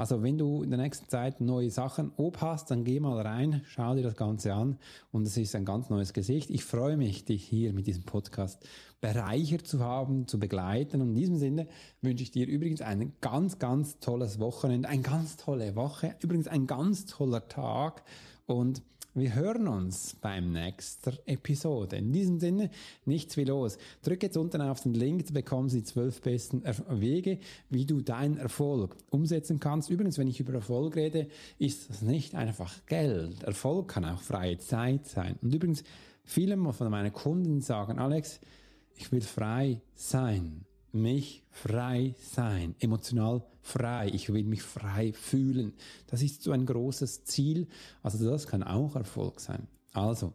[0.00, 3.60] Also wenn du in der nächsten Zeit neue Sachen ob hast, dann geh mal rein,
[3.66, 4.78] schau dir das Ganze an
[5.12, 6.48] und es ist ein ganz neues Gesicht.
[6.48, 8.66] Ich freue mich, dich hier mit diesem Podcast
[9.02, 11.02] bereichert zu haben, zu begleiten.
[11.02, 11.66] Und in diesem Sinne
[12.00, 16.66] wünsche ich dir übrigens ein ganz, ganz tolles Wochenende, eine ganz tolle Woche, übrigens ein
[16.66, 18.02] ganz toller Tag
[18.46, 18.80] und
[19.14, 21.96] wir hören uns beim nächsten Episode.
[21.96, 22.70] In diesem Sinne,
[23.04, 23.78] nichts wie los.
[24.02, 27.38] Drück jetzt unten auf den Link, du bekommst die zwölf besten Wege,
[27.68, 29.90] wie du deinen Erfolg umsetzen kannst.
[29.90, 33.42] Übrigens, wenn ich über Erfolg rede, ist das nicht einfach Geld.
[33.42, 35.36] Erfolg kann auch freie Zeit sein.
[35.42, 35.82] Und übrigens,
[36.24, 38.40] viele von meinen Kunden sagen, Alex,
[38.94, 44.10] ich will frei sein mich frei sein, emotional frei.
[44.12, 45.72] Ich will mich frei fühlen.
[46.06, 47.68] Das ist so ein großes Ziel.
[48.02, 49.66] Also das kann auch Erfolg sein.
[49.92, 50.32] Also,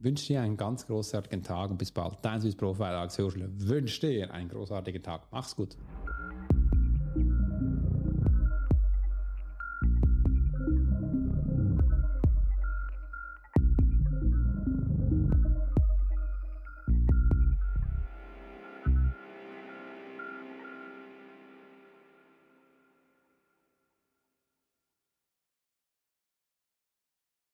[0.00, 2.18] wünsche dir einen ganz großartigen Tag und bis bald.
[2.22, 5.22] Dein Swiss Profile Alex Hirschler wünsche dir einen großartigen Tag.
[5.30, 5.76] Mach's gut.